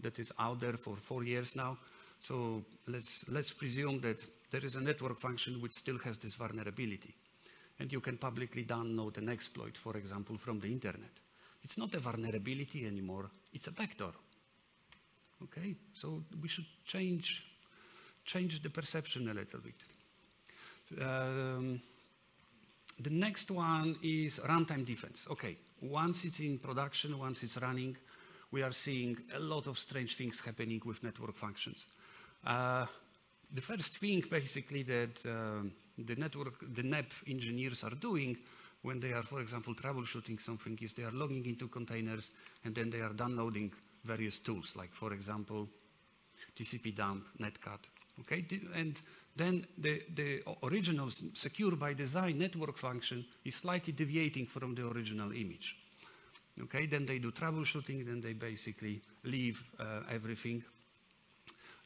that 0.00 0.18
is 0.18 0.32
out 0.40 0.58
there 0.58 0.76
for 0.76 0.96
four 0.96 1.22
years 1.22 1.54
now, 1.54 1.78
so 2.20 2.64
let's, 2.86 3.28
let's 3.28 3.52
presume 3.52 4.00
that 4.00 4.24
there 4.50 4.64
is 4.64 4.76
a 4.76 4.80
network 4.80 5.20
function 5.20 5.60
which 5.60 5.72
still 5.72 5.98
has 5.98 6.18
this 6.18 6.34
vulnerability. 6.34 7.14
And 7.80 7.92
you 7.92 8.00
can 8.00 8.18
publicly 8.18 8.64
download 8.64 9.18
an 9.18 9.28
exploit, 9.28 9.76
for 9.76 9.96
example, 9.96 10.36
from 10.36 10.58
the 10.58 10.66
internet. 10.66 11.12
It's 11.62 11.78
not 11.78 11.94
a 11.94 12.00
vulnerability 12.00 12.86
anymore, 12.86 13.30
it's 13.52 13.66
a 13.66 13.72
backdoor. 13.72 14.12
Okay, 15.42 15.76
so 15.94 16.24
we 16.42 16.48
should 16.48 16.66
change, 16.84 17.46
change 18.24 18.60
the 18.60 18.70
perception 18.70 19.28
a 19.28 19.34
little 19.34 19.60
bit. 19.60 19.74
Um, 21.00 21.80
the 22.98 23.10
next 23.10 23.50
one 23.50 23.96
is 24.02 24.40
runtime 24.40 24.84
defense. 24.84 25.28
Okay, 25.30 25.56
once 25.80 26.24
it's 26.24 26.40
in 26.40 26.58
production, 26.58 27.16
once 27.16 27.44
it's 27.44 27.58
running, 27.58 27.96
we 28.50 28.62
are 28.62 28.72
seeing 28.72 29.16
a 29.36 29.38
lot 29.38 29.68
of 29.68 29.78
strange 29.78 30.16
things 30.16 30.40
happening 30.40 30.80
with 30.84 31.04
network 31.04 31.36
functions. 31.36 31.86
Uh, 32.44 32.86
the 33.52 33.60
first 33.60 33.96
thing 33.98 34.22
basically 34.30 34.82
that 34.82 35.26
uh, 35.26 35.62
the 35.98 36.16
network, 36.16 36.54
the 36.74 36.82
NEP 36.82 37.12
engineers 37.26 37.84
are 37.84 37.94
doing 37.94 38.36
when 38.82 39.00
they 39.00 39.12
are, 39.12 39.22
for 39.22 39.40
example, 39.40 39.74
troubleshooting 39.74 40.40
something 40.40 40.78
is 40.80 40.92
they 40.92 41.02
are 41.02 41.12
logging 41.12 41.44
into 41.46 41.68
containers 41.68 42.30
and 42.64 42.74
then 42.74 42.90
they 42.90 43.00
are 43.00 43.12
downloading 43.12 43.72
various 44.04 44.38
tools, 44.38 44.76
like 44.76 44.92
for 44.92 45.12
example, 45.12 45.68
TCP 46.56 46.94
dump, 46.94 47.24
netcat, 47.40 47.80
okay? 48.20 48.44
And 48.74 49.00
then 49.34 49.66
the, 49.76 50.02
the 50.14 50.42
original 50.62 51.10
secure 51.10 51.76
by 51.76 51.94
design 51.94 52.38
network 52.38 52.78
function 52.78 53.24
is 53.44 53.56
slightly 53.56 53.92
deviating 53.92 54.46
from 54.46 54.74
the 54.74 54.86
original 54.86 55.32
image. 55.32 55.76
Okay, 56.60 56.86
then 56.86 57.06
they 57.06 57.18
do 57.18 57.30
troubleshooting, 57.30 58.04
then 58.04 58.20
they 58.20 58.32
basically 58.32 59.00
leave 59.24 59.62
uh, 59.78 60.00
everything 60.10 60.62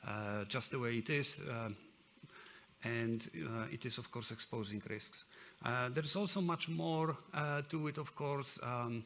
uh, 0.06 0.44
just 0.48 0.70
the 0.70 0.78
way 0.78 0.96
it 0.96 1.10
is. 1.10 1.40
Uh, 1.40 1.70
and 2.84 3.30
uh, 3.36 3.66
it 3.70 3.84
is, 3.84 3.98
of 3.98 4.10
course, 4.10 4.32
exposing 4.32 4.82
risks. 4.88 5.24
there's 5.94 6.16
also 6.16 6.40
much 6.40 6.68
more 6.68 7.16
to 7.68 7.86
it, 7.86 7.98
of 7.98 8.14
course. 8.16 8.58
Um, 8.62 9.04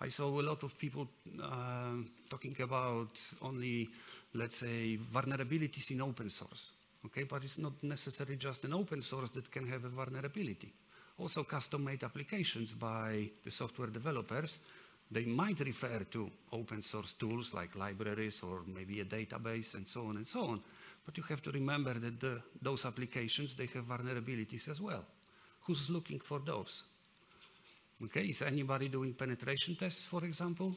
I 0.00 0.08
saw 0.08 0.28
a 0.28 0.42
lot 0.42 0.62
of 0.62 0.78
people 0.78 1.08
talking 2.30 2.56
about 2.60 3.20
only, 3.42 3.88
let's 4.34 4.58
say, 4.58 4.96
vulnerabilities 5.12 5.90
in 5.90 6.02
open 6.02 6.30
source. 6.30 6.70
Okay, 7.06 7.24
but 7.24 7.42
it's 7.42 7.58
not 7.58 7.82
necessarily 7.82 8.36
just 8.36 8.64
an 8.64 8.72
open 8.72 9.02
source 9.02 9.30
that 9.30 9.50
can 9.50 9.66
have 9.68 9.84
a 9.84 9.88
vulnerability. 9.88 10.72
Also 11.18 11.44
custom-made 11.44 12.04
applications 12.04 12.72
by 12.72 13.30
the 13.44 13.50
software 13.50 13.88
developers, 13.88 14.60
they 15.10 15.24
might 15.24 15.60
refer 15.60 16.00
to 16.10 16.30
open 16.52 16.82
source 16.82 17.12
tools 17.12 17.54
like 17.54 17.76
libraries 17.76 18.42
or 18.42 18.62
maybe 18.66 19.00
a 19.00 19.04
database 19.04 19.74
and 19.74 19.86
so 19.86 20.06
on 20.06 20.16
and 20.16 20.26
so 20.26 20.44
on. 20.46 20.60
But 21.04 21.16
you 21.16 21.22
have 21.28 21.42
to 21.42 21.52
remember 21.52 21.94
that 21.94 22.20
the, 22.20 22.42
those 22.60 22.84
applications, 22.84 23.54
they 23.54 23.66
have 23.66 23.84
vulnerabilities 23.84 24.68
as 24.68 24.80
well. 24.80 25.04
Who's 25.62 25.88
looking 25.90 26.18
for 26.18 26.40
those? 26.40 26.82
Okay, 28.02 28.22
is 28.22 28.42
anybody 28.42 28.88
doing 28.88 29.14
penetration 29.14 29.76
tests, 29.76 30.04
for 30.04 30.24
example? 30.24 30.74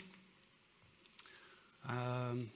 Um, 1.87 2.51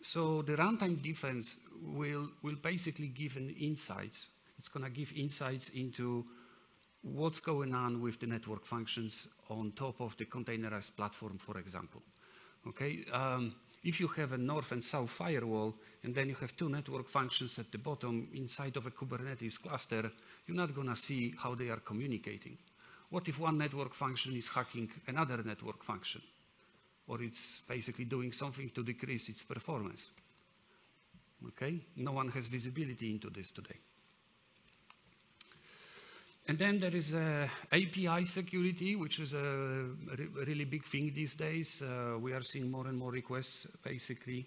so 0.00 0.42
the 0.42 0.56
runtime 0.56 1.00
defense 1.00 1.58
will, 1.82 2.28
will 2.42 2.56
basically 2.56 3.08
give 3.08 3.36
an 3.36 3.54
insights. 3.60 4.28
It's 4.58 4.68
going 4.68 4.84
to 4.84 4.90
give 4.90 5.12
insights 5.16 5.70
into 5.70 6.26
what's 7.02 7.40
going 7.40 7.74
on 7.74 8.02
with 8.02 8.18
the 8.18 8.26
network 8.26 8.66
functions 8.66 9.28
on 9.50 9.72
top 9.72 10.00
of 10.00 10.16
the 10.16 10.24
containerized 10.26 10.96
platform, 10.96 11.38
for 11.38 11.58
example. 11.58 12.02
Okay, 12.66 13.04
um, 13.12 13.54
if 13.82 14.00
you 14.00 14.08
have 14.08 14.32
a 14.32 14.38
north 14.38 14.72
and 14.72 14.82
south 14.82 15.10
firewall, 15.10 15.74
and 16.02 16.14
then 16.14 16.28
you 16.28 16.34
have 16.36 16.56
two 16.56 16.70
network 16.70 17.08
functions 17.08 17.58
at 17.58 17.70
the 17.70 17.78
bottom 17.78 18.28
inside 18.34 18.76
of 18.76 18.86
a 18.86 18.90
Kubernetes 18.90 19.60
cluster, 19.60 20.10
you're 20.46 20.56
not 20.56 20.74
going 20.74 20.88
to 20.88 20.96
see 20.96 21.34
how 21.38 21.54
they 21.54 21.68
are 21.68 21.80
communicating. 21.80 22.56
What 23.10 23.28
if 23.28 23.38
one 23.38 23.58
network 23.58 23.94
function 23.94 24.34
is 24.34 24.48
hacking 24.48 24.90
another 25.06 25.42
network 25.44 25.84
function? 25.84 26.22
Or 27.06 27.22
it's 27.22 27.60
basically 27.68 28.06
doing 28.06 28.32
something 28.32 28.70
to 28.70 28.82
decrease 28.82 29.28
its 29.28 29.42
performance. 29.42 30.10
Okay? 31.48 31.78
No 31.96 32.12
one 32.12 32.28
has 32.28 32.46
visibility 32.46 33.10
into 33.10 33.28
this 33.28 33.50
today. 33.50 33.78
And 36.46 36.58
then 36.58 36.78
there 36.78 36.94
is 36.94 37.14
uh, 37.14 37.48
API 37.72 38.24
security, 38.26 38.96
which 38.96 39.18
is 39.18 39.32
a 39.32 39.86
re 40.18 40.26
really 40.46 40.64
big 40.64 40.84
thing 40.84 41.10
these 41.14 41.34
days. 41.34 41.82
Uh, 41.82 42.18
we 42.18 42.34
are 42.34 42.42
seeing 42.42 42.70
more 42.70 42.86
and 42.86 42.98
more 42.98 43.10
requests, 43.10 43.66
basically, 43.82 44.46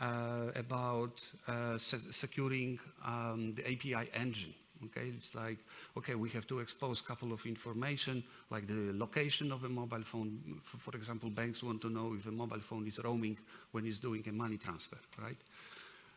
uh, 0.00 0.50
about 0.56 1.20
uh, 1.46 1.76
se 1.76 1.98
securing 2.10 2.78
um, 3.04 3.52
the 3.52 3.62
API 3.70 4.08
engine. 4.14 4.54
Okay, 4.86 5.12
it's 5.16 5.34
like, 5.34 5.58
okay, 5.96 6.14
we 6.14 6.30
have 6.30 6.46
to 6.46 6.60
expose 6.60 7.00
a 7.00 7.04
couple 7.04 7.32
of 7.32 7.44
information, 7.46 8.24
like 8.50 8.66
the 8.66 8.92
location 8.94 9.52
of 9.52 9.64
a 9.64 9.68
mobile 9.68 10.02
phone. 10.02 10.60
For, 10.62 10.96
example, 10.96 11.30
banks 11.30 11.62
want 11.62 11.80
to 11.82 11.90
know 11.90 12.14
if 12.18 12.26
a 12.26 12.32
mobile 12.32 12.60
phone 12.60 12.86
is 12.86 12.98
roaming 12.98 13.36
when 13.72 13.86
it's 13.86 13.98
doing 13.98 14.24
a 14.26 14.32
money 14.32 14.56
transfer, 14.56 14.98
right? 15.22 15.38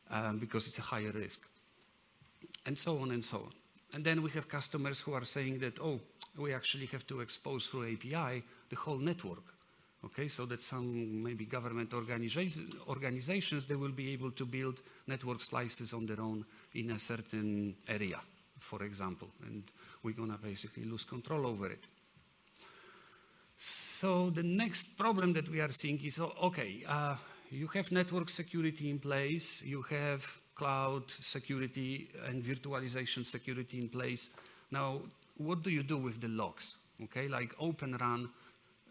Um, 0.10 0.38
because 0.38 0.68
it's 0.68 0.80
a 0.80 0.82
higher 0.82 1.12
risk. 1.12 1.48
And 2.66 2.78
so 2.78 3.00
on 3.00 3.12
and 3.12 3.24
so 3.24 3.38
on. 3.38 3.67
And 3.94 4.04
then 4.04 4.22
we 4.22 4.30
have 4.32 4.48
customers 4.48 5.00
who 5.02 5.14
are 5.14 5.26
saying 5.26 5.60
that, 5.60 5.80
oh, 5.80 6.00
we 6.38 6.54
actually 6.54 6.86
have 6.88 7.06
to 7.08 7.22
expose 7.22 7.68
through 7.68 7.94
API 7.94 8.44
the 8.70 8.76
whole 8.76 8.98
network. 8.98 9.44
Okay, 10.06 10.28
so 10.28 10.46
that 10.46 10.62
some 10.62 11.24
maybe 11.24 11.46
government 11.46 11.94
organizations, 11.94 12.76
organizations, 12.88 13.66
they 13.66 13.76
will 13.76 13.92
be 13.92 14.14
able 14.14 14.32
to 14.32 14.46
build 14.46 14.82
network 15.08 15.42
slices 15.42 15.92
on 15.92 16.06
their 16.06 16.22
own 16.22 16.46
in 16.76 16.92
a 16.92 17.00
certain 17.00 17.76
area, 17.88 18.20
for 18.60 18.84
example, 18.84 19.30
and 19.46 19.64
we're 20.04 20.14
gonna 20.14 20.38
basically 20.38 20.86
lose 20.86 21.04
control 21.04 21.48
over 21.48 21.68
it. 21.68 21.84
So 23.58 24.30
the 24.30 24.44
next 24.44 24.98
problem 24.98 25.34
that 25.34 25.50
we 25.50 25.60
are 25.62 25.72
seeing 25.72 26.00
is, 26.06 26.20
okay, 26.20 26.84
uh, 26.88 27.16
you 27.50 27.68
have 27.68 27.92
network 27.92 28.30
security 28.30 28.92
in 28.92 29.00
place, 29.00 29.64
you 29.64 29.82
have 29.82 30.40
cloud 30.58 31.10
security 31.10 32.10
and 32.28 32.44
virtualization 32.44 33.26
security 33.26 33.78
in 33.78 33.90
place. 33.90 34.32
Now, 34.72 35.02
what 35.38 35.62
do 35.62 35.70
you 35.70 35.84
do 35.84 35.98
with 35.98 36.20
the 36.20 36.28
logs? 36.28 36.78
Okay, 37.04 37.28
like 37.28 37.54
Open 37.60 37.96
RAN 37.96 38.28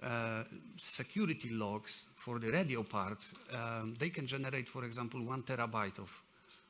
uh, 0.02 0.44
security 0.76 1.50
logs 1.50 2.06
for 2.16 2.38
the 2.38 2.50
radio 2.50 2.84
part, 2.84 3.18
um, 3.52 3.94
they 3.98 4.10
can 4.10 4.26
generate, 4.26 4.68
for 4.68 4.84
example, 4.84 5.20
one 5.22 5.42
terabyte 5.42 5.98
of, 5.98 6.22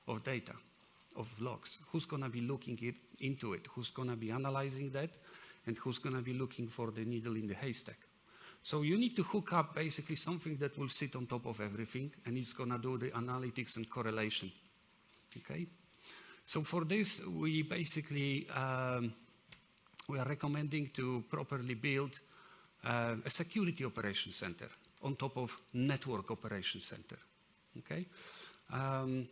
of 0.08 0.24
data, 0.24 0.54
of 1.18 1.28
logs. 1.40 1.78
Who's 1.92 2.06
going 2.06 2.22
to 2.22 2.30
be 2.30 2.40
looking 2.40 2.78
it, 2.82 2.94
into 3.20 3.52
it? 3.52 3.66
Who's 3.74 3.90
going 3.90 4.08
to 4.08 4.16
be 4.16 4.30
analyzing 4.30 4.90
that? 4.92 5.10
And 5.66 5.76
who's 5.78 5.98
going 5.98 6.16
to 6.16 6.22
be 6.22 6.32
looking 6.32 6.68
for 6.68 6.90
the 6.90 7.04
needle 7.04 7.34
in 7.34 7.48
the 7.48 7.54
haystack? 7.54 7.98
So 8.62 8.82
you 8.82 8.96
need 8.96 9.14
to 9.16 9.22
hook 9.22 9.52
up 9.52 9.74
basically 9.74 10.16
something 10.16 10.56
that 10.56 10.78
will 10.78 10.88
sit 10.88 11.14
on 11.16 11.26
top 11.26 11.46
of 11.46 11.60
everything 11.60 12.12
and 12.24 12.38
it's 12.38 12.52
going 12.52 12.70
to 12.70 12.78
do 12.78 12.98
the 12.98 13.10
analytics 13.10 13.76
and 13.76 13.88
correlation 13.88 14.50
Okay? 15.38 15.66
So 16.44 16.62
for 16.62 16.84
this, 16.84 17.24
we 17.26 17.62
basically 17.62 18.48
um, 18.50 19.12
we 20.08 20.18
are 20.18 20.24
recommending 20.26 20.90
to 20.94 21.24
properly 21.28 21.74
build 21.74 22.20
uh, 22.84 23.16
a 23.24 23.30
security 23.30 23.84
operation 23.84 24.32
center 24.32 24.68
on 25.02 25.16
top 25.16 25.36
of 25.36 25.56
network 25.72 26.30
operation 26.30 26.80
center. 26.80 27.18
Okay? 27.78 28.06
Um, 28.72 29.28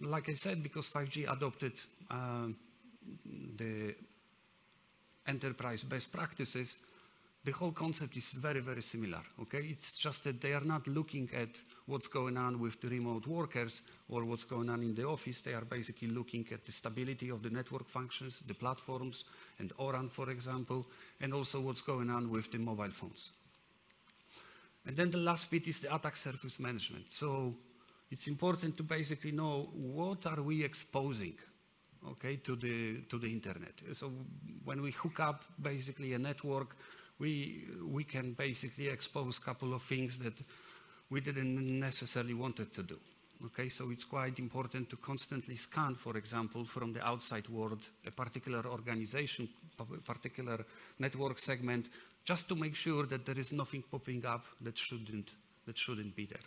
like 0.00 0.28
I 0.28 0.34
said, 0.34 0.62
because 0.62 0.88
5G 0.90 1.30
adopted 1.30 1.72
um, 2.10 2.56
the 3.56 3.94
enterprise 5.26 5.82
best 5.82 6.12
practices, 6.12 6.76
the 7.48 7.54
whole 7.54 7.72
concept 7.72 8.14
is 8.14 8.28
very, 8.32 8.60
very 8.60 8.82
similar, 8.82 9.22
okay? 9.40 9.60
It's 9.70 9.96
just 9.96 10.24
that 10.24 10.38
they 10.38 10.52
are 10.52 10.64
not 10.64 10.86
looking 10.86 11.30
at 11.34 11.48
what's 11.86 12.06
going 12.06 12.36
on 12.36 12.60
with 12.60 12.78
the 12.82 12.88
remote 12.88 13.26
workers 13.26 13.80
or 14.10 14.26
what's 14.26 14.44
going 14.44 14.68
on 14.68 14.82
in 14.82 14.94
the 14.94 15.06
office. 15.06 15.40
They 15.40 15.54
are 15.54 15.64
basically 15.64 16.08
looking 16.08 16.46
at 16.52 16.66
the 16.66 16.72
stability 16.72 17.30
of 17.30 17.42
the 17.42 17.48
network 17.48 17.88
functions, 17.88 18.40
the 18.40 18.52
platforms, 18.52 19.24
and 19.58 19.72
ORAN, 19.78 20.10
for 20.10 20.28
example, 20.28 20.84
and 21.22 21.32
also 21.32 21.62
what's 21.62 21.80
going 21.80 22.10
on 22.10 22.28
with 22.28 22.52
the 22.52 22.58
mobile 22.58 22.90
phones. 22.90 23.30
And 24.84 24.94
then 24.94 25.10
the 25.10 25.16
last 25.16 25.50
bit 25.50 25.66
is 25.68 25.80
the 25.80 25.94
attack 25.94 26.18
surface 26.18 26.60
management. 26.60 27.10
So 27.10 27.54
it's 28.10 28.28
important 28.28 28.76
to 28.76 28.82
basically 28.82 29.32
know 29.32 29.70
what 29.72 30.26
are 30.26 30.42
we 30.42 30.62
exposing 30.62 31.38
okay, 32.10 32.36
to 32.36 32.56
the, 32.56 33.00
to 33.08 33.18
the 33.18 33.32
internet. 33.32 33.72
So 33.92 34.12
when 34.64 34.82
we 34.82 34.90
hook 34.90 35.20
up 35.20 35.44
basically 35.60 36.12
a 36.12 36.18
network, 36.18 36.76
we, 37.18 37.64
we 37.84 38.04
can 38.04 38.32
basically 38.32 38.88
expose 38.88 39.38
a 39.38 39.42
couple 39.42 39.74
of 39.74 39.82
things 39.82 40.18
that 40.18 40.34
we 41.10 41.20
didn't 41.20 41.80
necessarily 41.80 42.34
wanted 42.34 42.72
to 42.74 42.82
do. 42.82 42.98
Okay, 43.46 43.68
so 43.68 43.90
it's 43.90 44.04
quite 44.04 44.38
important 44.40 44.90
to 44.90 44.96
constantly 44.96 45.54
scan, 45.54 45.94
for 45.94 46.16
example, 46.16 46.64
from 46.64 46.92
the 46.92 47.06
outside 47.06 47.48
world, 47.48 47.80
a 48.04 48.10
particular 48.10 48.66
organization, 48.66 49.48
a 49.78 49.84
particular 49.84 50.64
network 50.98 51.38
segment, 51.38 51.86
just 52.24 52.48
to 52.48 52.56
make 52.56 52.74
sure 52.74 53.06
that 53.06 53.24
there 53.24 53.38
is 53.38 53.52
nothing 53.52 53.84
popping 53.88 54.26
up 54.26 54.44
that 54.60 54.76
shouldn't, 54.76 55.30
that 55.66 55.78
shouldn't 55.78 56.16
be 56.16 56.26
there. 56.26 56.40